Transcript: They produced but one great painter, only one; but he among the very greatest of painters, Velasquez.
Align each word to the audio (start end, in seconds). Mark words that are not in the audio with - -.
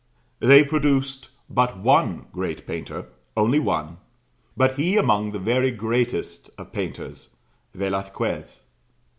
They 0.39 0.63
produced 0.65 1.29
but 1.47 1.77
one 1.77 2.25
great 2.31 2.65
painter, 2.65 3.09
only 3.37 3.59
one; 3.59 3.97
but 4.57 4.75
he 4.79 4.97
among 4.97 5.31
the 5.31 5.37
very 5.37 5.69
greatest 5.69 6.49
of 6.57 6.73
painters, 6.73 7.29
Velasquez. 7.75 8.63